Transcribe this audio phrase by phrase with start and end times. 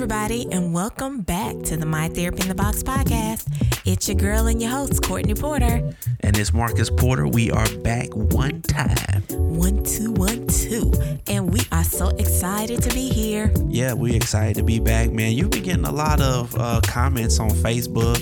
[0.00, 3.44] everybody, and welcome back to the My Therapy in the Box podcast.
[3.84, 5.92] It's your girl and your host, Courtney Porter.
[6.20, 7.28] And it's Marcus Porter.
[7.28, 9.22] We are back one time.
[9.28, 10.90] One, two, one, two.
[11.26, 13.52] And we are so excited to be here.
[13.68, 15.32] Yeah, we excited to be back, man.
[15.32, 18.18] You've been getting a lot of uh, comments on Facebook,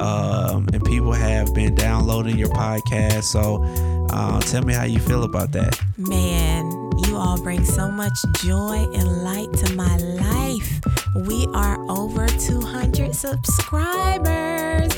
[0.00, 3.24] um, and people have been downloading your podcast.
[3.24, 3.64] So
[4.12, 5.76] uh, tell me how you feel about that.
[5.98, 6.64] Man,
[7.04, 10.41] you all bring so much joy and light to my life.
[11.14, 14.92] We are over 200 subscribers.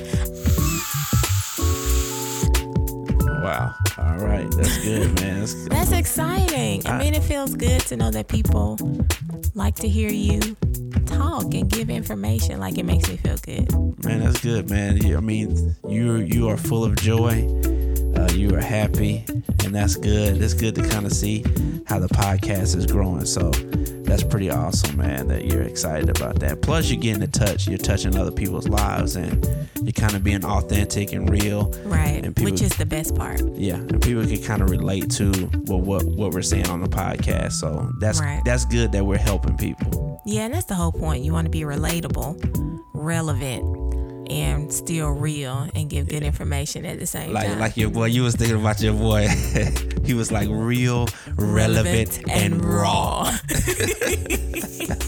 [3.42, 3.74] Wow.
[3.98, 4.48] All right.
[4.52, 5.40] That's good, man.
[5.40, 6.86] That's, That's exciting.
[6.86, 8.78] I mean, it feels good to know that people
[9.54, 10.40] like to hear you
[11.06, 12.60] talk and give information.
[12.60, 13.72] Like it makes me feel good.
[14.04, 15.04] man, that's good, man.
[15.14, 17.48] I mean, you you are full of joy.
[18.24, 19.24] Uh, you are happy,
[19.64, 20.40] and that's good.
[20.40, 21.42] It's good to kind of see
[21.86, 23.26] how the podcast is growing.
[23.26, 25.28] So that's pretty awesome, man.
[25.28, 26.62] That you're excited about that.
[26.62, 27.66] Plus, you're getting in touch.
[27.68, 29.44] You're touching other people's lives, and
[29.82, 31.70] you're kind of being authentic and real.
[31.84, 32.24] Right.
[32.24, 33.42] And people- Which is the best part.
[33.54, 35.30] Yeah, and people can kind of relate to
[35.66, 37.52] what what what we're saying on the podcast.
[37.52, 38.40] So that's Right.
[38.46, 40.22] that's good that we're helping people.
[40.24, 41.24] Yeah, and that's the whole point.
[41.24, 43.83] You want to be relatable, relevant,
[44.30, 47.58] and still real and give good information at the same Like time.
[47.58, 49.28] like your boy, you was thinking about your boy.
[50.04, 53.30] he was like real, relevant, and, raw.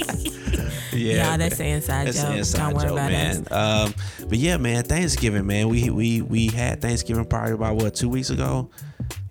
[0.97, 2.31] Yeah, that's the inside That's joke.
[2.31, 3.47] an inside Don't worry joke, about man.
[3.51, 3.95] Um,
[4.29, 5.69] but yeah, man, Thanksgiving, man.
[5.69, 8.71] We we we had Thanksgiving probably about what two weeks ago.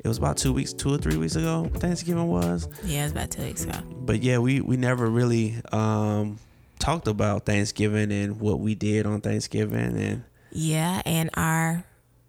[0.03, 1.69] It was about two weeks, two or three weeks ago.
[1.75, 2.67] Thanksgiving was.
[2.83, 3.79] Yeah, it was about two weeks ago.
[3.89, 6.37] But yeah, we we never really um
[6.85, 11.83] talked about Thanksgiving and what we did on Thanksgiving and Yeah, and our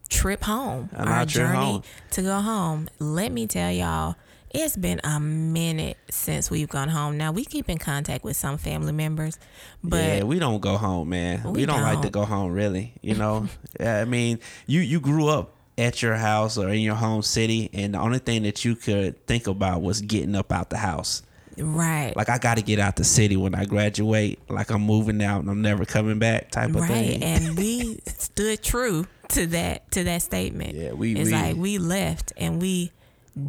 [0.08, 1.82] trip home, our, our trip journey home.
[2.12, 2.88] to go home.
[2.98, 4.16] Let me tell y'all,
[4.48, 7.18] it's been a minute since we've gone home.
[7.18, 9.38] Now we keep in contact with some family members,
[9.84, 11.42] but yeah, we don't go home, man.
[11.44, 12.94] We, We don't, like to go home, really.
[13.02, 13.48] You know,
[13.80, 17.92] I mean, you you grew up at your house or in your home city, and
[17.92, 21.22] the only thing that you could think about was getting up out the house.
[21.58, 24.38] Right, Like I got to get out the city when I graduate.
[24.48, 27.22] Like I'm moving out and I'm never coming back, type of right, thing.
[27.22, 30.74] and we stood true to that to that statement.
[30.74, 32.92] Yeah, we- it's we- like we left and we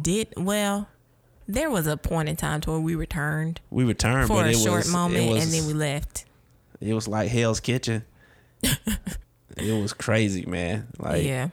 [0.02, 0.88] did well.
[1.50, 4.50] There was a point in time to where we returned we returned, for but a
[4.50, 6.26] it short was, moment, was, and then we left.
[6.80, 8.04] it was like Hell's Kitchen.
[8.62, 10.88] it was crazy, man.
[10.98, 11.48] Like yeah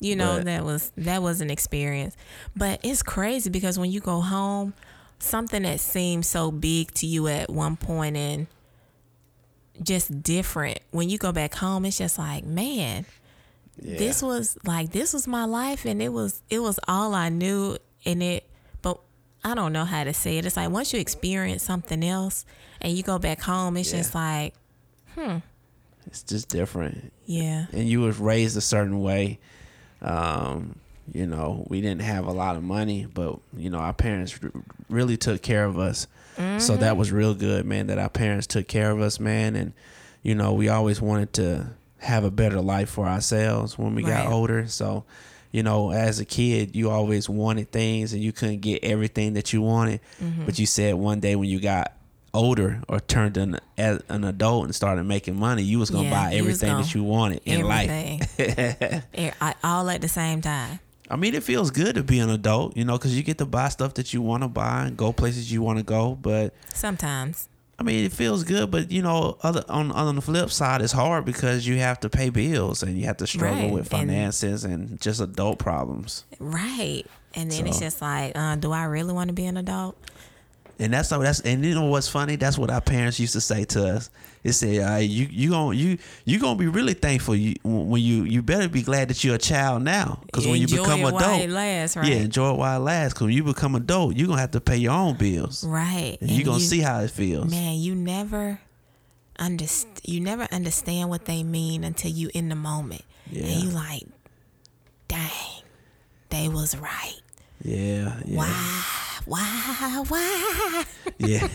[0.00, 2.16] you know but- that was that was an experience
[2.56, 4.74] but it's crazy because when you go home
[5.24, 8.46] something that seems so big to you at one point and
[9.82, 13.04] just different when you go back home it's just like man
[13.80, 13.98] yeah.
[13.98, 17.76] this was like this was my life and it was it was all i knew
[18.04, 18.44] and it
[18.82, 19.00] but
[19.42, 22.46] i don't know how to say it it's like once you experience something else
[22.80, 23.98] and you go back home it's Yeah.
[23.98, 24.54] just like
[25.16, 25.38] Hmm,
[26.06, 27.12] it's just different.
[27.26, 29.38] yeah and you was raised a certain way.
[30.02, 30.76] Um,
[31.12, 34.50] you know, we didn't have a lot of money, but you know, our parents r-
[34.88, 36.06] really took care of us.
[36.36, 36.80] So mm-hmm.
[36.80, 37.86] that was real good, man.
[37.86, 39.72] That our parents took care of us, man, and
[40.22, 44.26] you know, we always wanted to have a better life for ourselves when we got
[44.26, 44.66] older.
[44.66, 45.04] So,
[45.52, 49.52] you know, as a kid, you always wanted things, and you couldn't get everything that
[49.52, 50.00] you wanted.
[50.22, 50.44] Mm-hmm.
[50.46, 51.92] But you said one day when you got
[52.32, 56.10] older or turned an as an adult and started making money, you was gonna Yeah,
[56.30, 57.88] buy everything that gonna- you wanted in life.
[58.38, 62.30] everything I- all at the same time I mean, it feels good to be an
[62.30, 64.96] adult, you know, because you get to buy stuff that you want to buy and
[64.96, 66.14] go places you want to go.
[66.14, 67.48] But Sometimes.
[67.78, 68.70] I mean, it feels good.
[68.70, 72.08] But you know, other on on the flip side, it's hard because you have to
[72.08, 76.24] pay bills and you have to struggle Right, with finances and, just adult problems.
[76.38, 77.04] Right.
[77.34, 79.96] And then it's just like, uh, do I really want to be an adult?
[80.78, 82.36] And that's so that's and you know what's funny?
[82.36, 84.10] That's what our parents used to say to us.
[84.42, 88.24] They say, uh, "You you gonna you you gonna be really thankful you, when you
[88.24, 91.16] you better be glad that you're a child now because when you become it while
[91.16, 92.08] adult, it lasts, right?
[92.08, 93.14] yeah, enjoy it while it lasts.
[93.14, 95.64] Because when you become adult, you're gonna have to pay your own bills.
[95.64, 96.18] Right.
[96.20, 97.50] And you're gonna see how it feels.
[97.50, 98.60] Man, you never
[99.38, 103.02] underst- you never understand what they mean until you in the moment.
[103.30, 103.46] Yeah.
[103.46, 104.06] And you like,
[105.08, 105.62] dang,
[106.30, 107.20] they was right.
[107.62, 109.03] Yeah, yeah, Why?
[109.26, 110.04] Why?
[110.08, 110.84] Why?
[111.18, 111.48] yeah,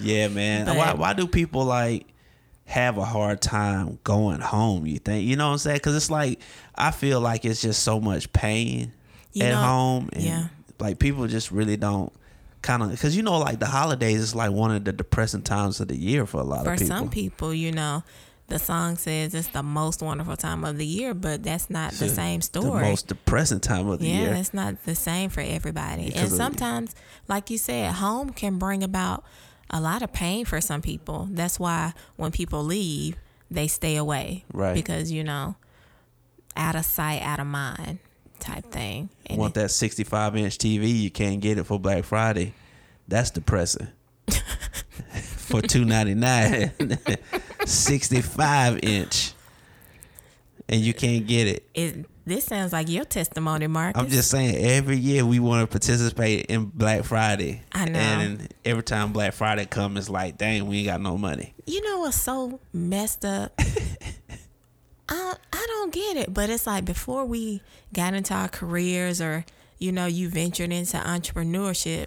[0.00, 0.66] yeah, man.
[0.66, 2.06] But- why why do people like
[2.66, 4.86] have a hard time going home?
[4.86, 5.76] You think you know what I'm saying?
[5.76, 6.40] Because it's like
[6.74, 8.92] I feel like it's just so much pain
[9.40, 10.48] at know- home, and yeah.
[10.78, 12.12] like people just really don't
[12.62, 15.80] kind of because you know like the holidays is like one of the depressing times
[15.80, 16.94] of the year for a lot For of people.
[16.94, 18.02] For some people, you know,
[18.54, 22.08] the song says it's the most wonderful time of the year, but that's not the
[22.08, 22.82] same the story.
[22.82, 24.28] most depressing time of the yeah, year.
[24.28, 26.06] Yeah, it's not the same for everybody.
[26.06, 26.94] Because and sometimes,
[27.26, 29.24] like you said, home can bring about
[29.70, 31.26] a lot of pain for some people.
[31.32, 33.16] That's why when people leave,
[33.50, 34.44] they stay away.
[34.52, 34.74] Right.
[34.74, 35.56] Because, you know,
[36.56, 37.98] out of sight, out of mind
[38.38, 39.08] type thing.
[39.26, 40.96] And Want that 65 inch TV?
[40.96, 42.54] You can't get it for Black Friday.
[43.08, 43.88] That's depressing.
[45.44, 46.72] for 299
[47.66, 49.32] 65 inch
[50.68, 53.96] and you can't get it it, this sounds like your testimony, Mark.
[53.98, 57.98] i'm just saying every year we want to participate in black friday I know.
[57.98, 61.80] and every time black friday comes it's like dang we ain't got no money You
[61.82, 63.52] know what's so messed up?
[65.08, 67.60] I I don't get it, but it's like before we
[67.92, 69.44] got into our careers or
[69.78, 72.06] you know you ventured into entrepreneurship,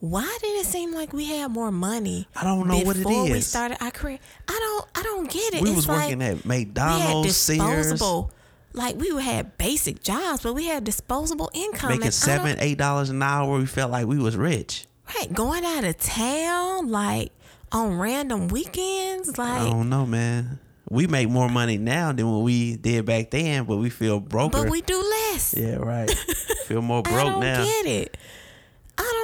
[0.00, 2.26] why did it seem like we had more money?
[2.34, 4.18] I don't know what it before we started our career.
[4.48, 5.62] I don't I don't get it.
[5.62, 8.32] we it's was like working at McDonald's, we had mcdonald's sears disposable.
[8.72, 11.90] Like we had basic jobs, but we had disposable income.
[11.92, 15.64] I making seven eight dollars an hour we felt like we was rich right going
[15.64, 17.32] out of town, like
[17.72, 19.60] on random weekends, like.
[19.60, 20.58] i don't know man
[20.88, 24.52] we make more money now than what we did back then but we feel broke
[24.52, 25.54] But we do less.
[25.56, 26.10] yeah right
[26.66, 28.16] feel more I broke don't now get it.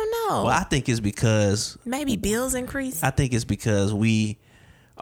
[0.07, 0.45] I don't know.
[0.45, 3.03] well i think it's because Maybe bills increase.
[3.03, 4.39] I think it's because we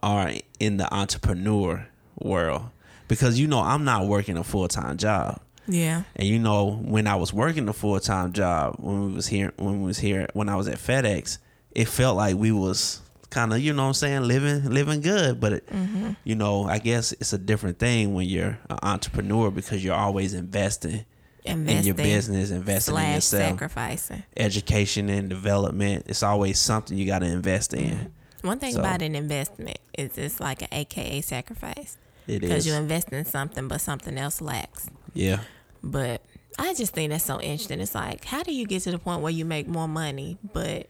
[0.03, 1.87] are in the entrepreneur
[2.19, 2.63] world.
[3.09, 5.41] Because you know, I'm not working a full time job.
[5.67, 6.03] yeah.
[6.17, 9.53] And you know, when I was working a full time job, when we was here
[9.57, 11.39] when we was here when I was at FedEx,
[11.73, 13.01] it felt like we was
[13.31, 15.39] kind of, you know what I'm saying, living living good.
[15.41, 16.11] But it, Mm-hmm.
[16.25, 20.35] you know, I guess it's a different thing when you're an entrepreneur because you're always
[20.35, 21.05] investing
[21.45, 23.51] in your business, investing in yourself.
[23.51, 24.23] sacrificing.
[24.37, 26.05] Education and development.
[26.09, 28.13] It's always something you gotta invest in.
[28.43, 31.97] One thing So- about an investment is it's like an AKA sacrifice
[32.27, 34.89] It because you invest in something, but something else lacks.
[35.13, 35.41] yeah.
[35.83, 36.23] But
[36.59, 37.81] I just think that's so interesting.
[37.81, 40.89] It's like, how do you get to the point where you make more money, but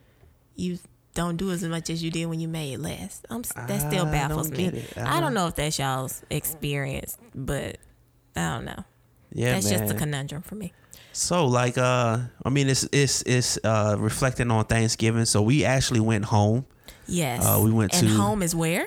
[0.54, 0.78] you
[1.14, 3.22] don't do as much as you did when you made less?
[3.30, 4.64] I'm, that still baffles don't me.
[4.64, 4.92] get it.
[4.96, 5.30] I I- don't uh-huh.
[5.30, 7.78] know if that's y'all's experience, but
[8.36, 8.84] I don't know.
[9.34, 9.80] Yeah, that's man.
[9.80, 10.72] just a conundrum for me.
[11.12, 15.26] So like uh I mean it's it's it's uh reflecting on Thanksgiving.
[15.26, 16.64] So we actually went home.
[17.06, 17.44] Yes.
[17.44, 18.86] Uh, we went and to- home is where?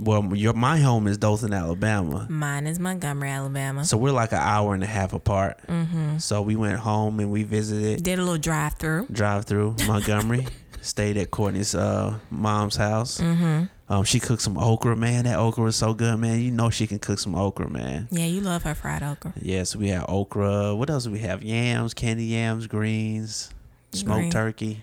[0.00, 2.26] Well, your my home is Dothan, Alabama.
[2.30, 3.84] Mine is Montgomery, Alabama.
[3.84, 5.58] So we're like an hour and a half apart.
[5.68, 6.18] Mm-hmm.
[6.18, 9.06] So we went home and we visited, Did a little drive through.
[9.12, 10.46] drive through Montgomery,
[10.80, 13.20] stayed at Courtney's uh, mom's house.
[13.20, 13.64] Mm-hmm.
[13.92, 15.24] Um, she cooked some okra, man.
[15.24, 16.40] That okra was so good, man.
[16.40, 18.08] You know she can cook some okra, man.
[18.10, 19.34] Yeah, you love her fried okra.
[19.38, 20.74] Yes, we had okra.
[20.74, 21.42] What else do we have?
[21.42, 23.52] Yams, candy yams, greens,
[23.90, 24.30] smoked Green.
[24.30, 24.82] turkey,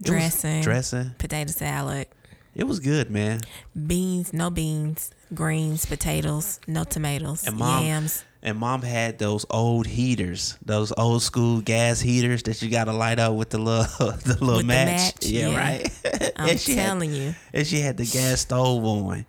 [0.00, 0.62] Dressing.
[0.62, 1.10] dressing.
[1.18, 2.06] Potato salad.
[2.54, 3.40] It was good, man.
[3.88, 5.10] Beans, no beans.
[5.34, 7.44] Greens, potatoes, no tomatoes.
[7.46, 8.24] And mom- yams.
[8.44, 12.92] And mom had those old heaters, those old school gas heaters that you got to
[12.92, 14.88] light up with the little the little With the match.
[15.14, 15.56] match, Yeah, yeah.
[15.58, 16.32] right.
[16.36, 17.34] I'm and she had, telling you.
[17.52, 19.24] and she had the gas stove on.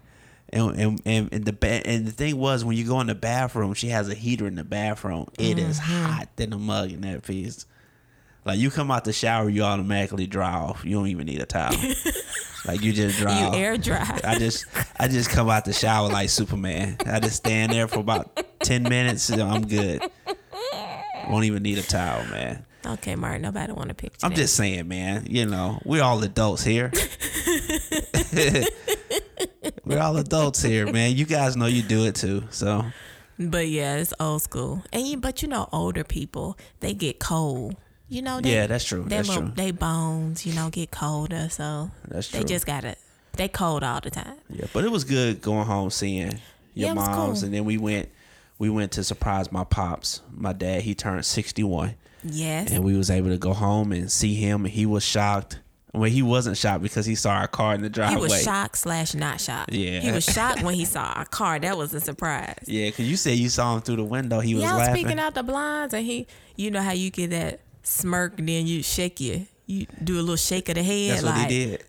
[0.50, 3.16] And, and, and, and the ba- and the thing was when you go in the
[3.16, 5.28] bathroom, she has a heater in the bathroom.
[5.38, 6.06] It is Mm-hmm.
[6.06, 7.66] hot than a mug in that piece.
[8.46, 10.84] Like you come out the shower, you automatically dry off.
[10.84, 11.76] You don't even need a towel.
[12.66, 13.56] like you just dry You off.
[13.56, 14.20] air dry.
[14.24, 14.66] I just
[15.00, 16.98] I just come out the shower like Superman.
[17.06, 19.30] I just stand there for about ten minutes.
[19.30, 20.02] and I'm good.
[21.30, 22.66] Won't even need a towel, man.
[22.86, 24.36] Okay, Martin, nobody want to picture I'm that.
[24.36, 25.26] just saying, man.
[25.30, 26.92] You know, we're all adults here.
[29.86, 31.16] we're all adults here, man.
[31.16, 32.44] You guys know you do it too.
[32.50, 32.84] So
[33.40, 34.84] But yeah, it's old school.
[34.92, 37.76] And you but you know older people, they get cold.
[38.10, 39.04] You know, they, yeah, that's true.
[39.04, 39.54] they That's little- true.
[39.56, 42.96] they bones, you know, get colder, so That's they just gotta
[43.38, 44.36] they cold all the time.
[44.50, 46.40] Yeah, but it was good going home seeing
[46.76, 47.46] your Yeah, moms, cool.
[47.46, 48.10] and then we went
[48.60, 50.22] we went to surprise my pops.
[50.32, 51.96] My dad, he turned sixty one.
[52.26, 52.72] Yes.
[52.72, 55.60] and we was able to go home and see him and he was shocked
[55.94, 58.16] well he wasn't shocked because he saw our car in the driveway.
[58.16, 59.74] he was shocked slash not shocked.
[59.74, 60.00] Yeah.
[60.00, 61.60] He was shocked when he saw our car.
[61.60, 62.64] That was a surprise.
[62.66, 64.88] yeah because you said you saw him through the window he was Yeah, I was
[64.88, 68.48] laughing peeking out the blinds and he you know how you get that smirk and
[68.50, 71.52] then you shake your you do a little shake of the head that's like what
[71.52, 71.84] he did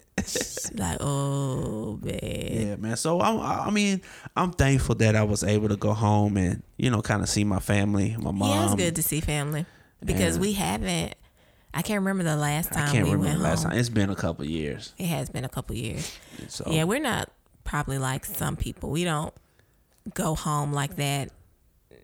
[0.78, 2.18] like oh man.
[2.22, 4.00] yeah man so I'm, i mean
[4.36, 7.42] i'm thankful that i was able to go home and you know kind of see
[7.44, 9.66] my family my mom Yeah, it's good to see family
[10.04, 11.14] because and- we haven't.
[11.76, 13.70] I can't remember the last time i can't we remember went the last home.
[13.72, 16.16] time it's been a couple years It has been a couple years.
[16.48, 17.30] so Yeah, we're not
[17.64, 18.90] probably like some people.
[18.90, 19.34] We don't
[20.14, 21.30] go home like that.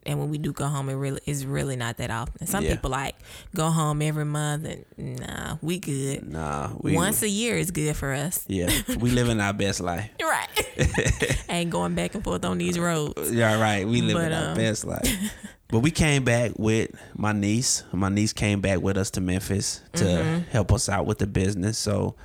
[0.05, 2.47] And when we do go home, it really is really not that often.
[2.47, 2.71] Some Yeah.
[2.75, 3.15] people like
[3.55, 4.65] go home every month,
[4.97, 6.27] and nah, we good.
[6.27, 8.43] nah we Once a year is good for us.
[8.47, 11.45] yeah we living our best life Right.
[11.49, 13.31] Ain't going back and forth on these roads.
[13.31, 13.85] Yeah, right.
[13.87, 15.05] We living But, our um, best life.
[15.67, 17.83] but we came back with my niece.
[17.91, 20.49] My niece came back with us to Memphis to Mm-hmm.
[20.51, 21.77] help us out with the business.
[21.77, 22.15] So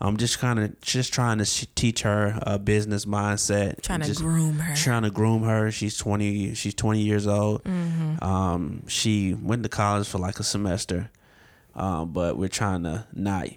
[0.00, 3.80] I'm just kind of just trying to sh- teach her a business mindset.
[3.82, 4.74] Trying to groom her.
[4.74, 5.70] Trying to groom her.
[5.70, 6.54] She's 20.
[6.54, 7.62] She's 20 years old.
[7.64, 8.22] Mm-hmm.
[8.22, 11.10] Um, she went to college for like a semester,
[11.74, 13.48] um, but we're trying to not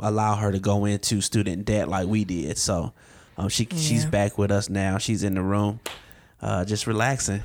[0.00, 2.58] allow her to go into student debt like we did.
[2.58, 2.92] So,
[3.38, 4.98] um, she she's back with us now.
[4.98, 5.80] She's in the room,
[6.40, 7.42] uh, just relaxing.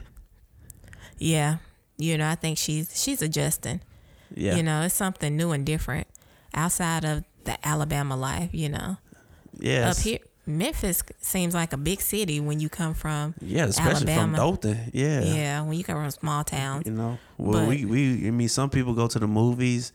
[1.17, 1.57] Yeah.
[1.97, 3.81] You know, I think she's she's adjusting.
[4.33, 4.55] Yeah.
[4.55, 6.07] You know, it's something new and different
[6.53, 8.97] outside of the Alabama life, you know.
[9.59, 9.97] Yes.
[9.97, 14.37] Up here Memphis seems like a big city when you come from Yeah, especially Alabama.
[14.37, 14.91] from Dothan.
[14.93, 15.21] Yeah.
[15.23, 16.83] Yeah, when you come from small towns.
[16.85, 19.91] You know, well, But- we we I mean, some people go to the movies.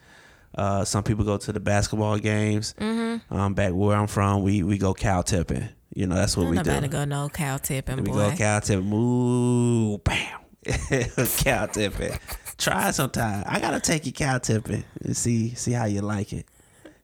[0.54, 2.74] Uh, some people go to the basketball games.
[2.78, 3.34] Mm-hmm.
[3.34, 5.68] Um, back where I'm from, we we go cow tipping.
[5.94, 6.92] You know, that's what we we nobody do.
[6.92, 8.30] go no cow tipping, we boy.
[8.30, 8.84] go cow tipping.
[8.84, 10.40] Moo, bam,
[11.38, 12.18] cow tipping.
[12.58, 13.44] Try it sometime.
[13.46, 16.44] I gotta take you cow tipping and see see how you like it.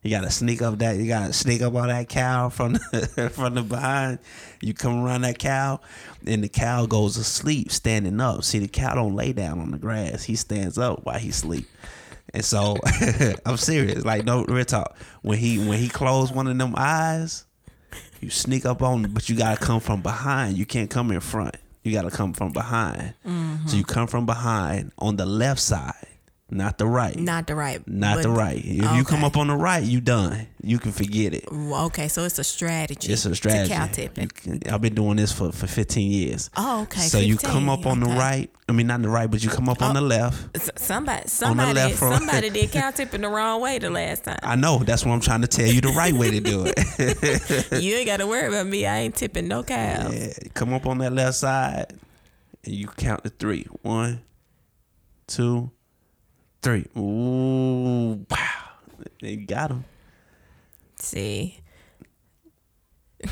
[0.08, 0.96] You gotta sneak up that.
[0.96, 4.20] You gotta sneak up on that cow from the, from the behind.
[4.62, 5.82] You come around that cow,
[6.26, 8.42] and the cow goes to sleep standing up.
[8.42, 10.24] See, the cow don't lay down on the grass.
[10.24, 11.66] He stands up while he sleep.
[12.32, 12.78] And so
[13.44, 14.02] I'm serious.
[14.02, 14.96] Like no real talk.
[15.20, 17.44] When he when he closed one of them eyes,
[18.22, 20.56] you sneak up on him, but you gotta come from behind.
[20.56, 21.56] You can't come in front.
[21.82, 23.12] You gotta come from behind.
[23.26, 23.66] Mm-hmm.
[23.66, 26.06] So you come from behind on the left side,
[26.50, 27.14] not the right.
[27.18, 27.86] Not the right.
[27.86, 28.56] Not the right.
[28.64, 30.46] If you come up on the right, you done.
[30.62, 31.44] You can forget it.
[31.52, 33.12] Okay, so it's a strategy.
[33.12, 33.72] It's a strategy.
[33.72, 34.28] Cow tipping.
[34.28, 36.48] Can- I've been doing this for, for 15 years.
[36.56, 37.02] Oh, okay.
[37.02, 38.14] So you come up on the okay.
[38.14, 38.18] Oh.
[38.18, 38.50] right.
[38.66, 40.56] I mean, not the right, but you come up on the oh, left.
[40.56, 44.38] S- Somebody, somebody, left from- somebody did cow tipping the wrong way the last time.
[44.42, 44.78] I know.
[44.78, 47.72] That's what I'm trying to tell you the right way to do it.
[47.82, 48.86] you ain't got to worry about me.
[48.86, 50.14] I ain't tipping no cows.
[50.14, 51.92] Yeah, come up on that left side,
[52.64, 53.66] and you count to three.
[53.82, 54.22] One,
[55.26, 55.70] two,
[56.62, 56.86] three.
[56.96, 58.48] Ooh, wow!
[59.20, 59.84] You got him.
[60.96, 61.60] See,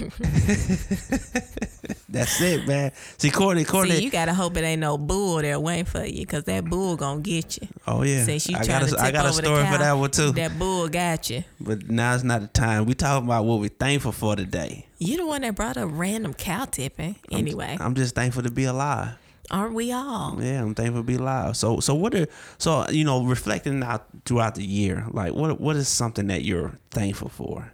[2.08, 2.92] That's it, man.
[3.18, 3.96] See, Courtney, Courtney.
[3.96, 6.96] see, you gotta hope it ain't no bull there waiting for you, cause that bull
[6.96, 7.68] gonna get you.
[7.86, 9.78] oh yeah, Since you I trying got to a, tip I got a story for
[9.78, 10.32] that one too.
[10.32, 11.44] That bull got you.
[11.60, 12.86] But now it's not the time.
[12.86, 14.86] We talking about what we're thankful for today.
[14.98, 17.16] You the one that brought up random cow tipping.
[17.30, 19.10] Anyway, I'm just thankful to be alive.
[19.50, 20.36] Aren't we all?
[20.42, 21.56] Yeah, I'm thankful to be alive.
[21.56, 22.26] So, so what are
[22.58, 25.06] so you know reflecting out throughout the year?
[25.10, 27.72] Like, what what is something that you're thankful for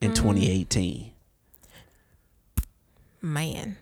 [0.00, 0.16] in Mm.
[0.16, 1.10] 2018?
[3.20, 3.76] Man,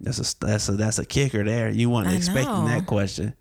[0.00, 1.68] That's a that's a that's a kicker there.
[1.70, 3.34] You weren't expecting that question.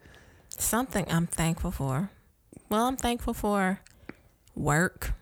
[0.58, 2.10] something I'm thankful for.
[2.70, 3.80] Well, I'm thankful for
[4.56, 5.14] work,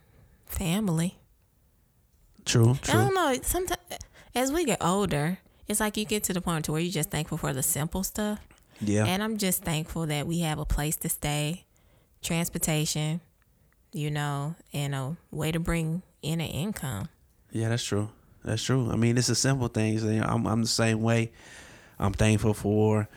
[0.47, 1.17] family.
[2.45, 3.35] True, I don't know.
[3.43, 3.79] Sometimes
[4.33, 5.37] as we get older,
[5.71, 8.03] it's like you get to the point to where you're just thankful for the simple
[8.03, 8.39] stuff.
[8.79, 11.65] Yeah, And I'm just thankful that we have a place to stay,
[12.21, 13.21] transportation,
[13.93, 17.09] you know, and a way to bring in an income.
[17.51, 18.09] yeah, that's true.
[18.43, 18.89] That's true.
[18.91, 20.03] I mean, it's the simple things.
[20.03, 21.31] I'm I'm the same way.
[21.99, 23.07] I'm thankful for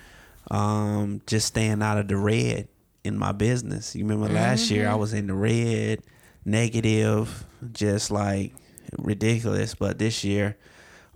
[0.50, 2.68] um, just staying out of the red
[3.04, 3.96] in my business.
[3.96, 6.00] You remember last year I was in the red,
[6.44, 8.52] negative, just like
[8.98, 9.74] ridiculous.
[9.74, 10.58] But this year,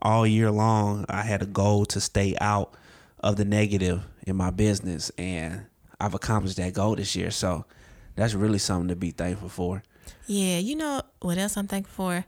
[0.01, 2.75] all year long, I had a goal to stay out
[3.21, 5.67] of the negative in my business, and
[6.01, 7.31] I've accomplished that goal this year.
[7.31, 7.65] So
[8.15, 9.83] that's really something to be thankful for.
[10.27, 12.25] Yeah, you know what else I'm thankful for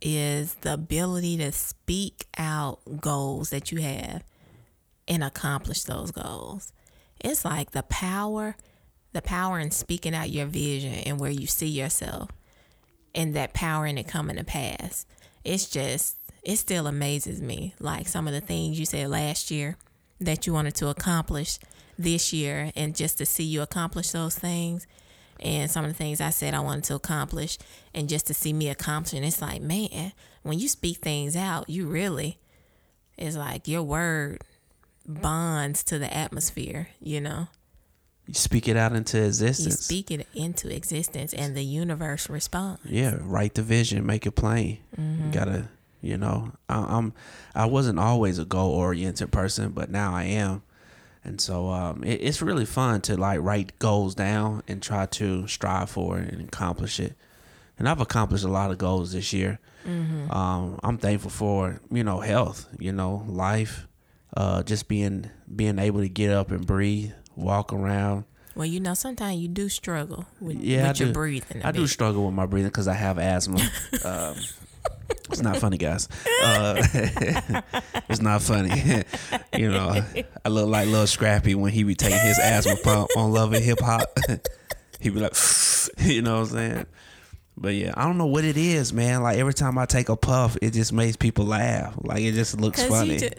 [0.00, 4.22] is the ability to speak out goals that you have
[5.08, 6.72] and accomplish those goals.
[7.20, 8.56] It's like the power,
[9.12, 12.30] the power in speaking out your vision and where you see yourself
[13.14, 15.06] and that power in it coming to pass.
[15.42, 17.74] It's just it still amazes me.
[17.80, 19.76] Like some of the things you said last year
[20.20, 21.58] that you wanted to accomplish
[21.98, 24.86] this year and just to see you accomplish those things
[25.40, 27.58] and some of the things I said I wanted to accomplish,
[27.92, 31.86] and just to see me accomplishing, it's like, man, when you speak things out, you
[31.86, 32.38] really,
[33.18, 34.42] it's like your word
[35.06, 37.48] bonds to the atmosphere, you know?
[38.26, 39.66] You speak it out into existence.
[39.66, 42.80] You speak it into existence, and the universe responds.
[42.86, 44.78] yeah, write the vision, make it plain.
[44.98, 45.26] Mm-hmm.
[45.26, 45.68] You gotta,
[46.04, 47.12] you know, I, I'm,
[47.54, 50.62] I wasn't always a goal oriented person, but now I am,
[51.24, 55.46] and so um, it, it's really fun to like write goals down and try to
[55.48, 57.14] strive for it and accomplish it.
[57.78, 59.58] And I've accomplished a lot of goals this year.
[59.86, 60.30] Mm-hmm.
[60.30, 63.86] Um, I'm thankful for you know health, you know, life,
[64.36, 68.24] uh, just being being able to get up and breathe, walk around.
[68.54, 71.12] Well, you know, sometimes you do struggle with, Yeah, with your do.
[71.12, 71.62] breathing.
[71.64, 73.58] I I do struggle with my breathing because I have asthma.
[74.04, 74.36] um,
[75.30, 76.08] it's not funny, guys.
[76.42, 76.82] Uh,
[78.08, 79.04] it's not funny.
[79.56, 80.04] you know,
[80.44, 83.64] I look like little Scrappy when he be taking his asthma pump on Love and
[83.64, 84.18] Hip Hop.
[85.00, 85.34] he be like,
[85.98, 86.86] you know what I'm saying?
[87.56, 89.22] But yeah, I don't know what it is, man.
[89.22, 91.94] Like every time I take a puff, it just makes people laugh.
[91.98, 93.18] Like it just looks funny.
[93.18, 93.34] just,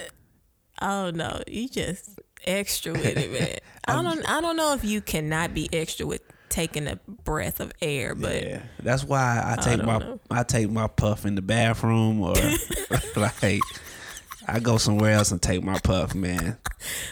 [0.81, 3.57] oh no, you just extra with it, man.
[3.87, 7.71] I don't, I don't know if you cannot be extra with taking a breath of
[7.81, 10.19] air, but yeah, that's why I take don't my know.
[10.31, 12.35] I take my puff in the bathroom or
[13.15, 13.61] like
[14.47, 16.57] I go somewhere else and take my puff, man.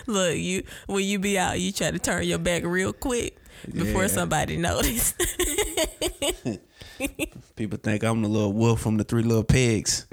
[0.08, 3.38] look, you when you be out, you try to turn your back real quick
[3.72, 4.08] before Yeah.
[4.08, 5.14] somebody notice.
[7.56, 10.06] People think I'm the little wolf from the Three Little Pigs.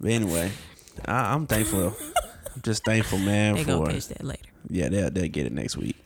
[0.00, 0.50] But anyway,
[1.06, 1.94] I, I'm thankful.
[2.54, 4.42] I'm just thankful, man, they for gonna catch that later.
[4.68, 5.96] yeah, they'll they'll get it next week.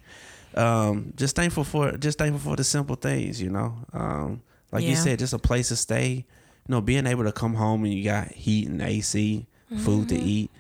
[0.55, 3.77] Um, just thankful for just thankful for the simple things, you know.
[3.93, 6.11] Um, like you said, just a place to stay.
[6.15, 9.47] You know, being able to come home and you got heat and AC,
[9.79, 10.07] food Mm-hmm.
[10.07, 10.51] to eat,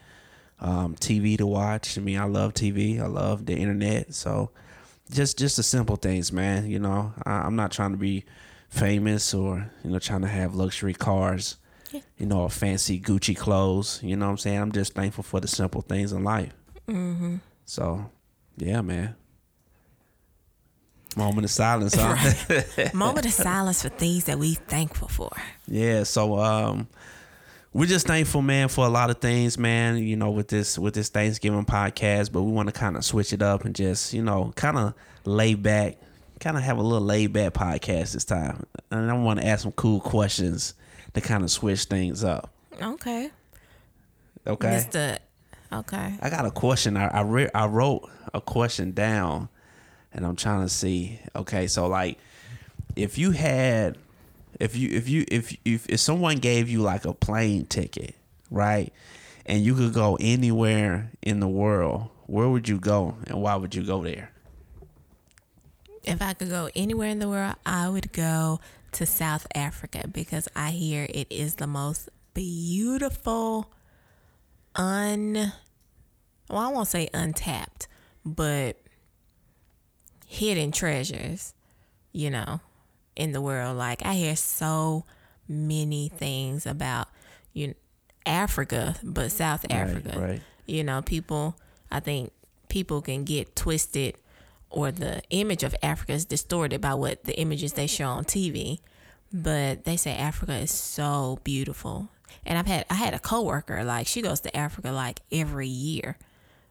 [0.60, 1.96] um, TV to watch.
[1.96, 3.00] I mean, I love TV.
[3.00, 4.14] I love the internet.
[4.14, 4.50] So,
[5.10, 6.68] just just the simple things, man.
[6.70, 8.24] You know, I, I'm not trying to be
[8.68, 11.56] famous or you know trying to have luxury cars.
[11.90, 12.00] Yeah.
[12.16, 14.00] You know, fancy Gucci clothes.
[14.02, 14.58] You know what I'm saying?
[14.58, 16.54] I'm just thankful for the simple things in life.
[16.88, 17.36] Mm-hmm.
[17.66, 18.10] So,
[18.56, 19.14] yeah, man.
[21.16, 22.16] Moment of silence, huh?
[22.94, 25.30] Moment of silence for things that we thankful for.
[25.66, 26.02] yeah.
[26.04, 26.88] So, um,
[27.74, 29.96] we're just thankful, man, for a lot of things, man.
[29.98, 33.32] You know, with this with this Thanksgiving podcast, but we want to kind of switch
[33.32, 35.96] it up and just, you know, kind of lay back,
[36.38, 38.66] kind of have a little laid back podcast this time.
[38.90, 40.74] And I want to ask some cool questions
[41.14, 42.50] to kind of switch things up.
[42.80, 43.30] Okay,
[44.46, 44.70] Okay.
[44.70, 45.18] Mister.
[45.72, 46.98] Okay, I got a question.
[46.98, 49.48] I I, re- I wrote a question down,
[50.12, 51.20] and I'm trying to see.
[51.34, 52.18] Okay, so like,
[52.96, 53.98] if you had,
[54.60, 58.14] if you if you if if if someone gave you like a plane ticket,
[58.50, 58.92] right,
[59.46, 63.74] and you could go anywhere in the world, where would you go, and why would
[63.74, 64.32] you go there?
[66.04, 68.60] if I could go anywhere in the world, I would go
[68.92, 73.70] to South Africa because I hear it is the most beautiful,
[74.74, 75.52] un.
[76.50, 77.88] Well, I won't say untapped,
[78.24, 78.81] but
[80.32, 81.52] hidden treasures,
[82.10, 82.60] you know,
[83.14, 83.76] in the world.
[83.76, 85.04] Like I hear so
[85.46, 87.08] many things about
[87.52, 87.74] you know,
[88.24, 90.18] Africa, but South Africa.
[90.18, 90.40] right.
[90.66, 91.56] You know, people
[91.90, 92.32] I think
[92.68, 94.16] people can get twisted
[94.70, 98.78] or the image of Africa is distorted by what the images they show on TV.
[99.30, 102.08] But they say Africa is so beautiful.
[102.46, 106.16] And I've had I had a coworker like she goes to Africa like every year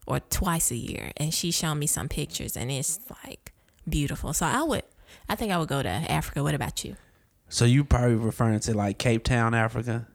[0.08, 3.51] or twice a year and she showed me some pictures and it's like
[3.88, 4.34] beautiful.
[4.34, 4.84] So I would
[5.30, 6.44] I think I would go to Africa.
[6.44, 6.96] What about you?
[7.50, 10.08] So you probably referring to like Cape Town, Africa?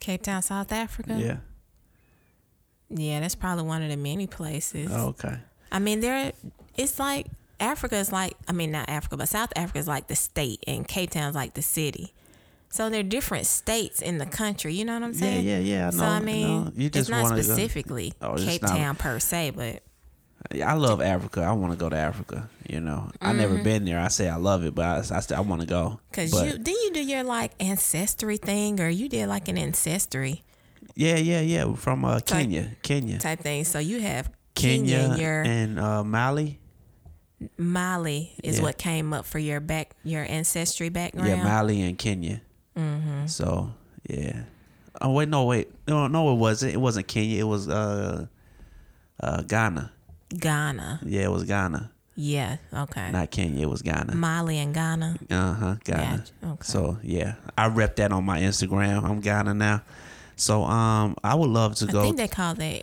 [0.00, 1.16] Cape Town, South Africa?
[1.18, 1.36] Yeah.
[2.90, 4.90] Yeah, that's probably one of the many places.
[4.92, 5.38] Oh, okay.
[5.72, 6.32] I mean, there.
[6.76, 7.26] It's like
[7.58, 8.34] Africa is like.
[8.46, 11.34] I mean, not Africa, but South Africa is like the state, and Cape Town is
[11.34, 12.12] like the city.
[12.68, 14.74] So they're different states in the country.
[14.74, 15.46] You know what I'm saying?
[15.46, 15.88] yeah, yeah.
[15.88, 15.96] I know.
[15.98, 16.72] so I I mean, know.
[16.76, 19.78] You it's just not wanna go- specifically Oh, Cape not- Town per se, but Yeah,
[20.52, 21.42] I love Africa.
[21.42, 22.48] I want to go to Africa.
[22.68, 23.98] You know, I never been there.
[23.98, 26.00] I say I love it, but I, I, still- I want to go.
[26.10, 29.58] because But- you didn't you do your like ancestry thing, or you did like an
[29.58, 30.42] ancestry
[30.94, 31.74] Yeah, yeah, yeah.
[31.74, 33.64] From uh, Kenya, Kenya, type thing.
[33.64, 36.60] So you have Kenya, Kenya, your and uh, Mali.
[37.58, 38.62] Mali is Yeah.
[38.62, 41.28] what came up for your back your ancestry background.
[41.28, 42.40] Yeah, Mali and Kenya.
[42.76, 43.26] Mm-hmm.
[43.26, 43.72] So
[44.08, 44.44] yeah.
[45.00, 46.74] Oh wait, no, wait, no, no, it wasn't.
[46.74, 47.40] It wasn't Kenya.
[47.40, 48.26] It was uh,
[49.20, 49.90] uh, Ghana.
[50.38, 51.00] Ghana.
[51.04, 52.56] Yeah, it was Ghana, Yeah.
[52.72, 53.10] Okay.
[53.10, 53.62] not Kenya.
[53.66, 54.14] It was Ghana.
[54.14, 55.16] Mali and Ghana.
[55.30, 56.16] Uh huh, Ghana.
[56.18, 56.52] Gotcha.
[56.52, 56.62] Okay.
[56.64, 59.04] So yeah, I rep that on my Instagram.
[59.04, 59.82] I'm Ghana now.
[60.36, 62.82] So um, I would love to I go I think they call that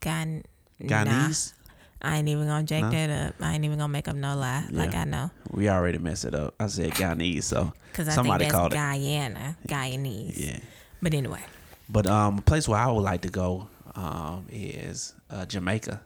[0.00, 0.42] Ghan.
[0.82, 1.52] Ghanese.
[2.00, 2.90] I ain't even gonna jack No?
[2.90, 3.34] that up.
[3.40, 4.64] I ain't even gonna make up no lie.
[4.70, 6.54] Like I know, We already messed it up.
[6.60, 9.00] I said Ghanese, so because I somebody think called that's it.
[9.00, 10.46] Guyana, Guyanese.
[10.46, 10.58] Yeah.
[11.02, 11.40] But anyway,
[11.88, 16.00] But um, a place where I would like to go um is uh, Jamaica.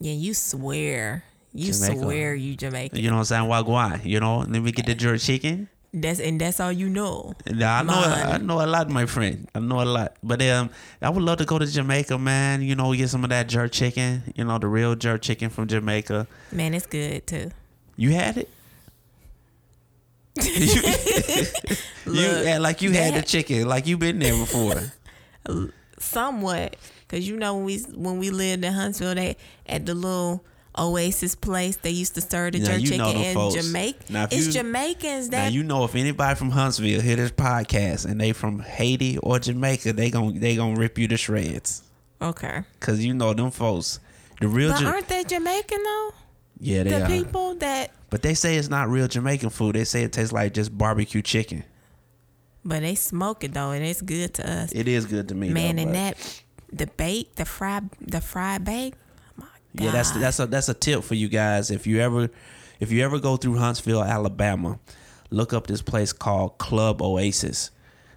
[0.00, 2.00] Yeah, you swear, you Jamaica.
[2.00, 2.98] swear you Jamaican.
[2.98, 3.50] You know what I'm saying?
[3.50, 4.04] Wagwan.
[4.04, 5.68] You know, let me get the jerk chicken.
[5.96, 7.34] That's and that's all you know.
[7.46, 7.92] Nah, I know.
[7.94, 9.48] I know a lot, my friend.
[9.54, 10.16] I know a lot.
[10.24, 12.62] But um, I would love to go to Jamaica, man.
[12.62, 14.24] You know, get some of that jerk chicken.
[14.34, 16.26] You know, the real jerk chicken from Jamaica.
[16.50, 17.52] Man, it's good too.
[17.96, 18.48] You had it.
[20.42, 20.52] you,
[22.12, 24.82] you Look, yeah, like you had the chicken, like you been there before.
[25.98, 26.76] somewhat
[27.14, 30.44] because you know when we when we lived in Huntsville, they at the little
[30.76, 33.54] Oasis place they used to serve the Now, jerk chicken in folks.
[33.54, 33.98] Jamaica.
[34.12, 38.20] Now, It's you- Jamaicans Now you know if anybody from Huntsville hear this podcast and
[38.20, 41.82] they from Haiti or Jamaica, they gon' they gonna rip you to shreds.
[42.20, 42.62] okay.
[42.80, 44.00] Cause you know them folks,
[44.40, 46.10] the real But Ja- aren't they Jamaican though?
[46.58, 47.08] Yeah, they the are.
[47.08, 49.76] people that, But they say it's not real Jamaican food.
[49.76, 51.62] They say it tastes like just barbecue chicken.
[52.64, 54.72] but they smoke it though, and it's good to us.
[54.72, 55.50] It is good to me.
[55.50, 56.42] Man, though, and but- that
[56.76, 58.94] the bake, the fried, the fried bake.
[59.40, 59.46] Oh.
[59.74, 61.70] Yeah, that's that's a that's a tip for you guys.
[61.70, 62.30] If you ever
[62.80, 64.78] if you ever go through Huntsville, Alabama,
[65.30, 67.70] look up this place called Club Oasis.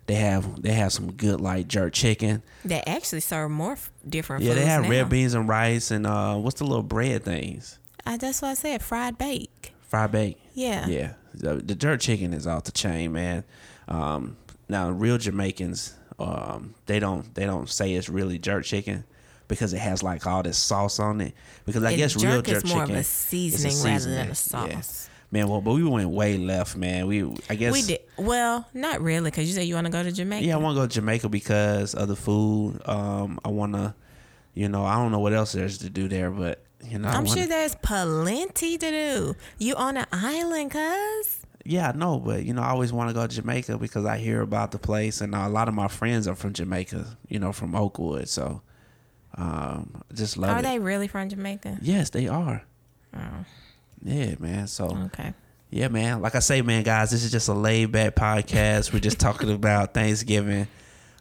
[0.05, 2.41] They have they have some good like jerk chicken.
[2.63, 4.43] They actually serve more f- different.
[4.43, 4.89] Yeah, they have now.
[4.89, 7.77] red beans and rice and uh what's the little bread things?
[8.05, 8.81] I, that's what I said.
[8.81, 9.73] Fried bake.
[9.81, 10.39] Fried bake.
[10.53, 10.87] Yeah.
[10.87, 13.43] Yeah, the, the jerk chicken is off the chain, man.
[13.89, 14.37] Um,
[14.69, 19.03] now real Jamaicans, um, they don't they don't say it's really jerk chicken
[19.47, 21.33] because it has like all this sauce on it.
[21.65, 24.29] Because I guess real jerk is jerk more of chicken a is seasoning rather than
[24.29, 24.71] a seasoning.
[24.71, 24.81] Yeah.
[24.81, 25.09] sauce.
[25.29, 27.05] Man, well, but we went way left, man.
[27.05, 30.01] We I guess We did well, not really, because you said you want to go
[30.01, 30.45] to Jamaica.
[30.45, 32.81] Yeah, I want to go to Jamaica because of the food.
[32.87, 33.93] Um, I want to,
[34.53, 37.25] you know, I don't know what else there's to do there, but you know, I'm
[37.25, 39.35] wanna, sure there's plenty to do.
[39.57, 41.36] You on an island, cuz?
[41.69, 44.17] Yeah, I know, but you know, I always want to go to Jamaica because I
[44.17, 47.17] hear about the place, and a lot of my friends are from Jamaica.
[47.27, 48.61] You know, from Oakwood, so
[49.35, 50.63] um, just love Are it.
[50.63, 51.79] they really from Jamaica?
[51.81, 52.63] Yes, they are.
[53.13, 53.19] Oh,
[54.01, 54.67] Yeah, man.
[54.67, 55.33] So okay.
[55.69, 56.21] yeah, man.
[56.21, 58.93] Like I say, man, guys, this is just a laid back podcast.
[58.93, 60.67] We're just talking about Thanksgiving.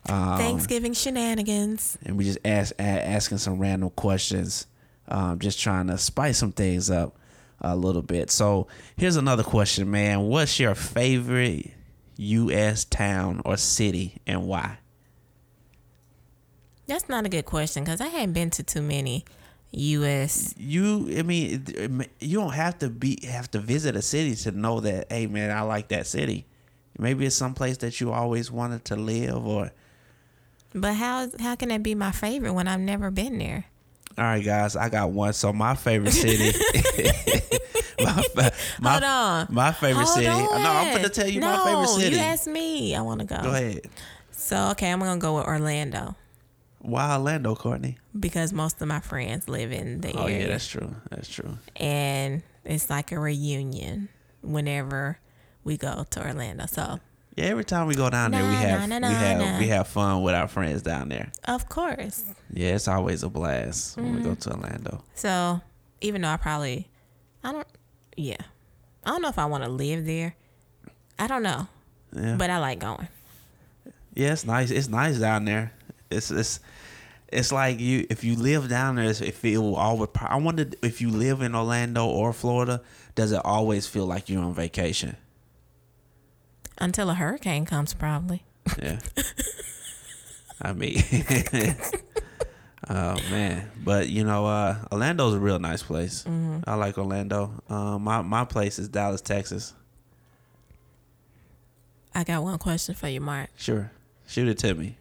[0.09, 1.99] Um, Thanksgiving shenanigans.
[2.05, 4.69] and we just ask asking some random questions,
[5.09, 7.17] um, just trying to spice some things up
[7.61, 8.31] a little bit.
[8.31, 8.66] So
[8.97, 10.23] here's another question, man.
[10.23, 11.71] What's your favorite
[12.16, 12.85] U.S.
[12.85, 14.79] town or city, and why?
[16.87, 19.25] That's not a good question because I haven't been to too many
[19.73, 20.55] U.S.
[20.57, 24.03] You, I mean, it- it ma- you don't have to be have to visit a
[24.03, 25.11] city to know that.
[25.11, 26.47] Hey, man, I like that city.
[26.99, 29.73] Maybe it's someplace that you always wanted to live, or
[30.75, 33.64] But how how can that be my favorite when I've never been there?
[34.18, 35.33] All right, guys, I got one.
[35.33, 36.57] So my favorite city.
[38.00, 38.22] my,
[38.81, 39.46] my, Hold on.
[39.50, 40.26] My favorite Hold city.
[40.29, 40.62] on.
[40.62, 42.16] No, I'm gonna tell you my favorite No, city.
[42.16, 42.94] You asked me.
[42.94, 43.40] I want to go.
[43.42, 43.81] Go ahead.
[44.31, 46.14] So okay, I'm gonna go with Orlando
[46.81, 47.98] Why Orlando, Courtney?
[48.18, 50.40] because most of my friends live in the Oh area.
[50.42, 50.94] yeah, that's true.
[51.11, 51.59] That's true.
[51.76, 54.09] and it's like a reunion
[54.42, 55.18] whenever
[55.64, 56.66] we go to Orlando.
[56.66, 57.00] So
[57.37, 59.59] Yeah, every time we go down there, we have nah, nah, we nah, have nah.
[59.59, 61.31] we have fun with our friends down there.
[61.44, 62.25] of course.
[62.51, 64.40] Yeah, it's always a blast when we go Mm-hmm.
[64.40, 65.05] to Orlando.
[65.14, 65.61] So
[66.01, 66.88] even though I probably,
[67.44, 67.66] I don't,
[68.16, 68.37] yeah,
[69.05, 70.35] I don't know if I want to live there.
[71.18, 71.66] I don't know,
[72.14, 73.09] Yeah, but I like going.
[74.14, 74.70] yeah, it's nice.
[74.70, 75.72] It's nice down there.
[76.11, 76.61] It's it's
[77.29, 80.09] it's like you if you live down there, it feel always.
[80.20, 82.81] I wonder if you live in Orlando or Florida,
[83.14, 85.16] does it always feel like you're on vacation?
[86.79, 88.45] Until a hurricane comes, probably.
[88.83, 88.99] Yeah.
[90.62, 91.03] I mean,
[92.89, 96.25] oh man, but you know, uh, Orlando's a real nice place.
[96.25, 96.61] Mm-hmm.
[96.67, 97.62] I like Orlando.
[97.69, 99.75] Um, my my place is Dallas, Texas.
[102.15, 103.51] I got one question for you, Mark.
[103.57, 103.91] Sure,
[104.27, 104.97] shoot it to me.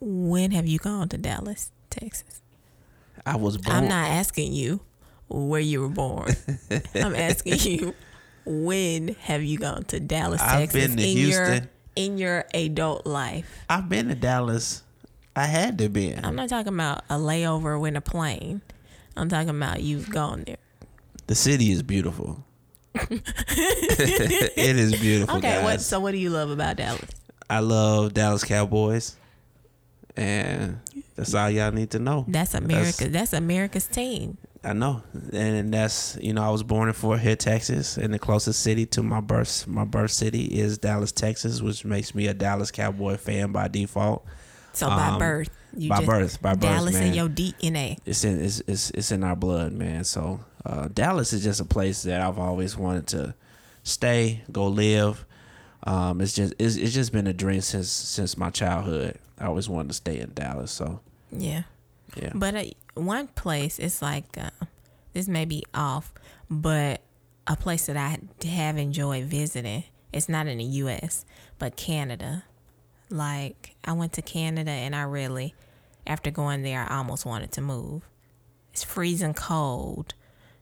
[0.00, 2.40] When have you gone to Dallas, Texas?
[3.26, 3.76] I was born.
[3.76, 4.80] I'm not asking you
[5.28, 6.34] where you were born.
[6.94, 7.94] I'm asking you
[8.48, 11.60] when have you gone to Dallas, I've Texas been to in your
[11.96, 13.48] in your adult life?
[13.68, 14.82] I've been to Dallas.
[15.36, 16.14] I had to be.
[16.14, 18.62] I'm not talking about a layover in a plane.
[19.16, 20.56] I'm talking about you've gone there.
[21.26, 22.44] The city is beautiful.
[22.94, 25.64] it is beautiful, Okay, guys.
[25.64, 27.04] what so what do you love about Dallas?
[27.50, 29.16] I love Dallas Cowboys,
[30.16, 30.80] and
[31.14, 32.24] that's all y'all need to know.
[32.28, 33.08] That's America.
[33.08, 34.38] That's, America's team.
[34.64, 38.18] I know, and that's you know I was born in Fort Hood, Texas, and the
[38.18, 42.34] closest city to my birth my birth city is Dallas, Texas, which makes me a
[42.34, 44.26] Dallas Cowboy fan by default.
[44.72, 47.98] So by Um, birth, you by birth, by birth, Dallas in your DNA.
[48.04, 50.04] It's in it's, it's it's in our blood, man.
[50.04, 53.34] So uh, Dallas is just a place that I've always wanted to
[53.84, 55.24] stay, go live.
[55.84, 59.18] Um, it's just it's, it's just been a dream since since my childhood.
[59.38, 60.72] I always wanted to stay in Dallas.
[60.72, 61.62] So Yeah.
[62.16, 64.50] Yeah, But uh, one place, it's like uh,
[65.12, 66.12] this may be off,
[66.50, 67.00] but
[67.46, 69.84] a place that I have enjoyed visiting.
[70.12, 71.24] It's not in the U.S.,
[71.58, 72.44] but Canada.
[73.10, 75.54] Like I went to Canada, and I really,
[76.06, 78.02] after going there, I almost wanted to move.
[78.72, 80.14] It's freezing cold,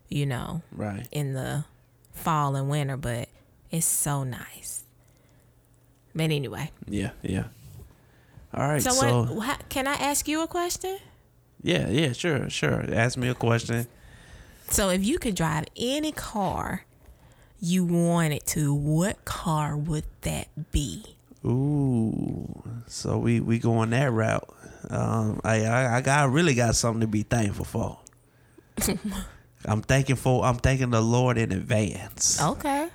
[0.09, 1.07] you know, right.
[1.11, 1.65] in the
[2.13, 3.29] fall and winter, but
[3.71, 4.85] it's so nice.
[6.15, 7.45] But anyway, Yeah, yeah.
[8.55, 8.83] All right.
[8.83, 9.45] so, So, what?
[9.45, 10.99] How, can I ask you a question?
[11.67, 12.85] Yeah, yeah, sure, sure.
[12.93, 13.89] Ask me a question.
[14.71, 16.85] So if you could drive any car
[17.61, 21.03] you wanted to, what car would that be?
[21.45, 24.49] Ooh, so we we going that route.
[24.91, 27.99] Um, I I, I got I really got something to be thankful for.
[29.65, 32.41] I'm thanking for I'm thanking the Lord in advance.
[32.41, 32.89] Okay.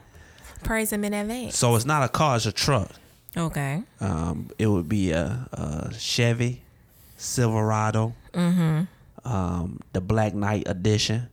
[0.63, 1.57] Praise him in advance.
[1.57, 2.91] So it's not a car, it's a truck.
[3.35, 3.83] Okay.
[3.99, 6.61] Um, it would be a, a Chevy
[7.17, 9.27] Silverado, Mm-hmm.
[9.27, 11.29] um, the Black Knight edition.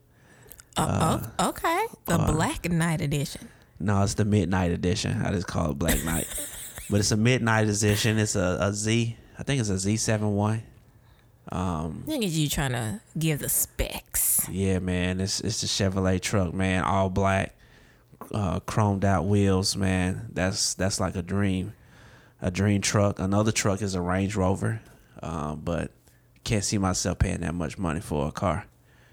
[0.77, 1.87] Uh, o- okay.
[2.07, 3.49] The Black Knight edition.
[3.81, 5.23] No, it's the Midnight edition.
[5.23, 6.27] I just call it Black Knight,
[6.91, 8.19] but it's a Midnight edition.
[8.19, 9.17] It's a, a Z.
[9.39, 10.63] I think it's a Z seven one.
[11.51, 14.47] Um, Look at you trying to give the specs.
[14.51, 17.55] yeah, man, it's it's a Chevrolet truck, man, all black,
[18.35, 20.29] uh, chromed out wheels, man.
[20.33, 21.73] That's that's like a dream,
[22.43, 23.19] a dream truck.
[23.19, 24.81] Another truck is a Range Rover,
[25.23, 25.91] um, but
[26.49, 28.67] can't see myself paying that much money for a car.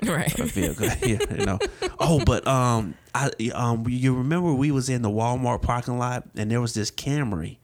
[0.04, 0.38] Right.
[0.40, 0.86] a vehicle.
[1.08, 1.60] yeah, you know.
[2.00, 6.52] Oh, but um, I um, you remember we was in the Walmart parking lot and
[6.52, 7.58] there was this Camry,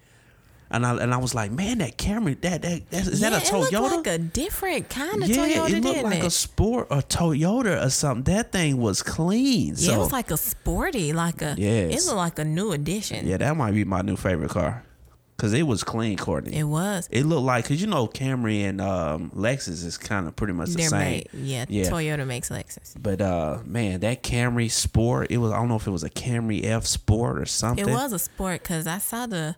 [0.72, 3.38] and I and I was like, man, that Camry, that that that's, is that a
[3.38, 3.82] It Toyota?
[3.82, 6.26] looked like a different kind of yeah, Toyota, it looked like it?
[6.26, 8.34] a sport a Toyota or something.
[8.34, 9.76] That thing was clean.
[9.78, 11.56] yeah, so it was like a sporty, like a.
[11.58, 12.04] Yes.
[12.04, 13.28] It looked like a new edition.
[13.28, 14.84] yeah, that might be my new favorite car,
[15.42, 16.56] cause it was clean, Courtney.
[16.56, 17.08] It was.
[17.12, 20.70] It looked like, cause you know Camry and um, Lexus is kind of pretty much
[20.70, 21.00] the They're same.
[21.00, 21.30] made.
[21.34, 21.90] Yeah, Yeah.
[21.90, 22.94] Toyota makes Lexus.
[23.02, 26.10] But uh, man, that Camry Sport, it was I don't know if it was a
[26.12, 27.90] Camry F Sport or something.
[27.90, 29.56] It was a sport because I saw the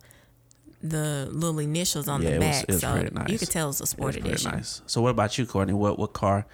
[0.81, 3.29] the little initials on Yeah, the it back, it was so nice.
[3.29, 4.51] you could tell it's a It sport was edition.
[4.51, 4.81] nice.
[4.85, 5.73] So what about you, Courtney?
[5.73, 6.45] What what car?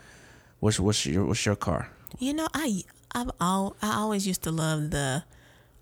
[0.60, 1.90] What's what's your what's your car?
[2.20, 5.24] You know, I I've all I always used to love the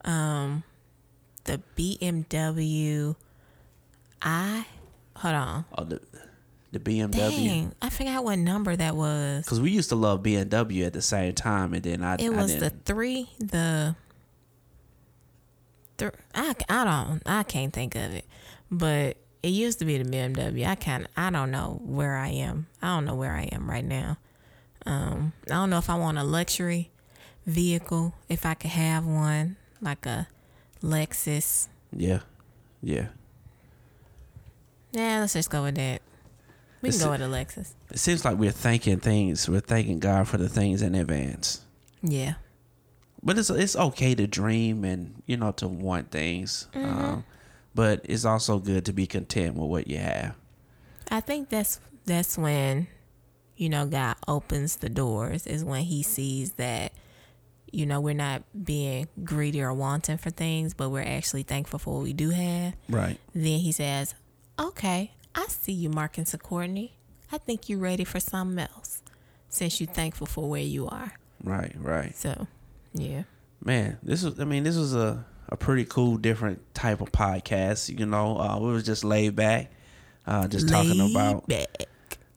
[0.06, 0.64] um
[1.46, 3.16] the BMW
[4.22, 4.66] I
[5.16, 5.66] hold on.
[5.78, 6.02] Oh, the
[6.72, 7.12] the BMW.
[7.12, 9.44] Dang, I forgot what number that was.
[9.46, 12.30] Because we used to love BMW at the same time, and then I It I
[12.30, 12.86] was the didn't.
[12.86, 13.96] three, the
[15.98, 18.26] th- I, I don't I can't think of it.
[18.70, 20.68] But it used to be the BMW.
[20.68, 22.68] I kind I don't know where I am.
[22.82, 24.18] I don't know where I am right now.
[24.86, 26.92] Um, I don't know if I want a luxury
[27.46, 30.28] vehicle, if I could have one like a
[30.82, 31.68] Lexus.
[31.96, 32.20] yeah,
[32.82, 33.08] yeah.
[34.98, 36.02] Yeah, let's just go with that.
[36.82, 37.74] We can It's go with a Lexus.
[37.92, 39.48] It seems like we're thanking things.
[39.48, 41.62] We're thanking God for the things in advance.
[42.02, 42.36] Yeah.
[43.24, 46.68] But it's it's okay to dream and you know to want things.
[46.74, 46.86] Mm-hmm.
[47.06, 47.26] Um,
[47.76, 50.36] but it's also good to be content with what you have.
[51.12, 52.88] I think that's that's when
[53.56, 56.92] you know God opens the doors is when he sees that
[57.72, 61.96] you know we're not being greedy or wanting for things but we're actually thankful for
[61.96, 63.20] what we do have Right.
[63.34, 64.16] then he says
[64.60, 66.94] okay I see you Marcus and Courtney
[67.32, 69.02] I think you're ready for something else
[69.50, 71.76] since you're thankful for where you are Right.
[71.78, 72.16] Right.
[72.16, 72.48] so
[72.94, 73.24] yeah
[73.64, 77.98] Man, this was I mean, this was a, a pretty cool different type of podcast.
[77.98, 79.72] You know, uh, we was just laid back,
[80.28, 81.66] uh, just talking about back.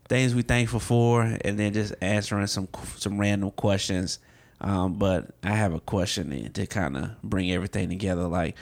[0.09, 4.18] things we thankful for, and then just answering some some random questions.
[4.62, 8.22] Um, but I have a question to kind of bring everything together.
[8.26, 8.56] Like,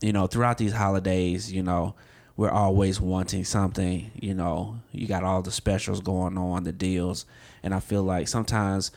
[0.00, 1.94] you know, throughout these holidays, you know,
[2.36, 4.10] we're always wanting something.
[4.14, 7.26] You know, you got all the specials going on, the deals,
[7.62, 8.90] and I feel like sometimes,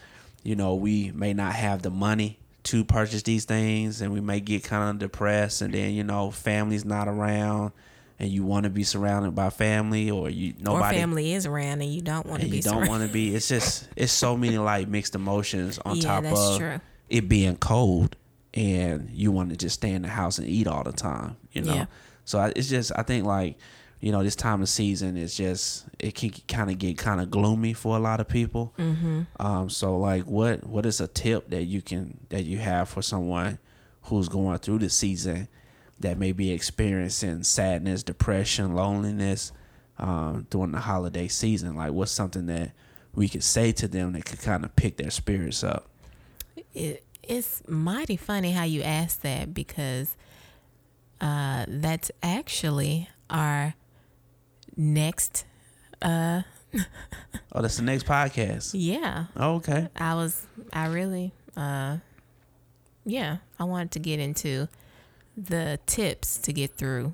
[0.44, 4.40] you know, we may not have the money to purchase these things, and we may
[4.40, 7.72] get kind of depressed, and then you know, family's not around.
[8.18, 11.82] And you want to be surrounded by family, or you or nobody family is around
[11.82, 13.36] and you don't want to be you don't want to be.
[13.36, 16.80] It's just it's so many like mixed emotions on Yeah, top of true.
[17.10, 18.16] it being cold,
[18.54, 21.36] and you want to just stay in the house and eat all the time.
[21.52, 21.86] You know, Yeah.
[22.26, 23.58] So I, it's just I think like
[24.02, 27.32] you know this time of season is just it can kind of get kind of
[27.32, 28.74] gloomy for a lot of people.
[28.78, 29.22] Mm-hmm.
[29.40, 33.02] Um, so like what what is a tip that you can that you have for
[33.02, 33.60] someone
[34.04, 35.48] who's going through the season
[36.00, 39.54] that may be experiencing sadness, depression, loneliness
[39.98, 41.76] um, during the holiday season?
[41.76, 42.72] Like, what's something that
[43.16, 45.88] we could say to them that could kind of pick their spirits up?
[46.76, 50.16] it, it's mighty funny how you ask that because
[51.22, 53.74] uh, that's actually our
[54.76, 55.46] next.
[56.02, 56.42] Uh,
[57.54, 58.72] Oh, that's the next podcast.
[58.74, 59.88] yeah, Oh, okay.
[59.96, 60.46] I was.
[60.74, 61.32] I really.
[61.56, 61.98] Uh,
[63.06, 64.68] yeah, I wanted to get into
[65.38, 67.14] the tips to get through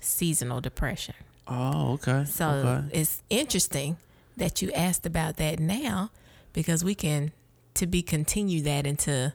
[0.00, 1.14] seasonal depression.
[1.48, 2.24] Oh, okay.
[2.26, 3.00] So okay.
[3.00, 3.96] it's interesting
[4.36, 6.10] that you asked about that now
[6.52, 7.32] because we can
[7.74, 9.32] to be continue that into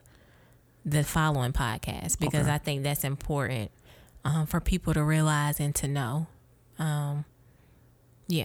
[0.84, 2.54] the following podcast because Okay.
[2.54, 3.70] I think that's important
[4.24, 6.26] um, for people to realize and to know.
[6.78, 7.24] Um,
[8.28, 8.44] yeah.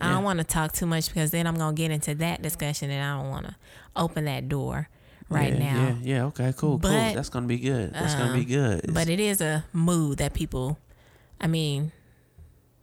[0.00, 2.90] I don't want to talk too much because then I'm gonna get into that discussion
[2.90, 3.56] and I don't want to
[3.94, 4.88] open that door
[5.30, 5.82] right yeah, now.
[5.82, 6.24] Yeah, yeah.
[6.26, 6.90] Okay, cool, cool.
[6.90, 7.94] That's gonna be good.
[7.94, 8.78] That's gonna be um, good.
[8.80, 10.78] It's- But it is a mood that people,
[11.40, 11.92] I mean,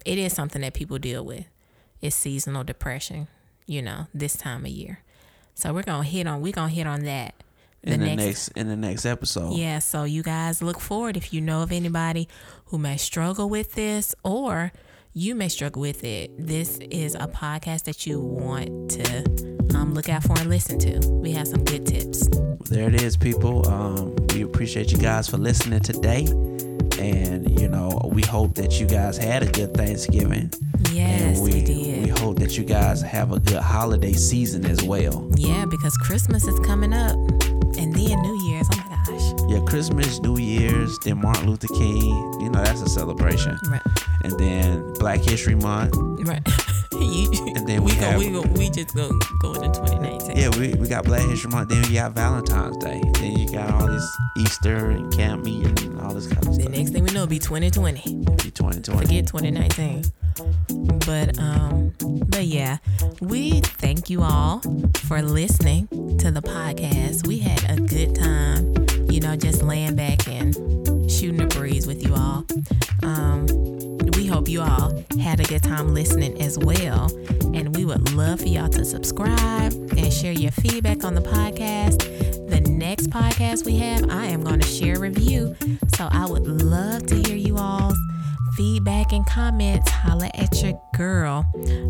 [0.05, 1.45] it is something that people deal with.
[2.01, 3.27] It's seasonal depression,
[3.67, 4.99] you know, this time of year.
[5.53, 7.35] So we're gonna hit on we're gonna hit on that
[7.83, 9.53] in the next, in the next episode.
[9.53, 12.27] Yeah, so you guys look forward if you know of anybody
[12.65, 14.71] who may struggle with this or
[15.13, 16.31] you may struggle with it.
[16.37, 21.07] This is a podcast that you want to um, look out for and listen to.
[21.09, 22.27] We have some good tips.
[22.69, 23.67] There it is, people.
[23.69, 26.25] Um, we appreciate you guys for listening today.
[26.99, 30.51] And, you know, we hope that you guys had a good Thanksgiving.
[30.91, 32.03] Yes, and we, we did.
[32.03, 35.29] We hope that you guys have a good holiday season as well.
[35.35, 37.17] Yeah, because Christmas is coming up.
[37.95, 38.67] And then New Year's.
[38.73, 39.33] Oh my gosh.
[39.51, 42.13] Yeah, Christmas, New Year's, then Martin Luther King.
[42.41, 43.57] You know, that's a celebration.
[43.69, 43.81] Right.
[44.23, 45.93] And then Black History Month.
[46.27, 46.41] Right.
[46.93, 49.09] you, And then we we, go, have- we, go, we just go
[49.41, 50.37] go into 2019.
[50.37, 51.69] Yeah, we, we got Black History Month.
[51.69, 53.01] Then we got Valentine's Day.
[53.15, 56.53] Then you got all this Easter and camp meeting and all this kind of The
[56.61, 56.71] stuff.
[56.71, 58.01] The next thing we know, it'll be 2020.
[58.25, 59.05] Be 2020.
[59.05, 60.03] Forget 2019.
[61.05, 61.93] But um,
[62.27, 62.77] but yeah,
[63.21, 64.61] we thank you all
[65.05, 67.27] for listening to the podcast.
[67.27, 67.52] We had a
[68.05, 68.73] good time,
[69.09, 70.53] you know, just laying back and
[71.09, 72.45] shooting a breeze with you all.
[73.01, 73.47] Um,
[74.17, 77.09] we hope you all had a good time listening as well.
[77.53, 81.99] And we would love for y'all to subscribe and share your feedback on the podcast.
[82.49, 85.55] The next podcast we have, I am going to share a review.
[85.95, 87.97] So I would love to hear you all's
[88.55, 89.89] feedback and comments.
[89.89, 91.45] Holla at your girl.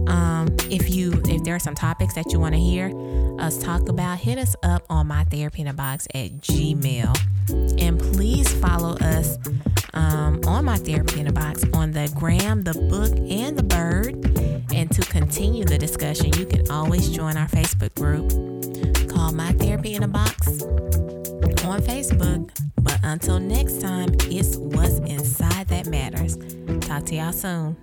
[0.08, 2.92] Um, if you if there are some topics that you want to hear
[3.40, 7.18] us talk about, hit us up on my therapy in a box at Gmail.
[7.82, 9.38] And please follow us
[9.94, 14.16] um, on my therapy in a box on the gram, the book, and the bird.
[14.74, 18.30] And to continue the discussion, you can always join our Facebook group
[19.10, 20.64] called My Therapy in a Box
[21.66, 22.50] on Facebook.
[22.82, 26.38] But until next time, it's what's inside that matters.
[26.82, 27.78] Talk to y'all soon.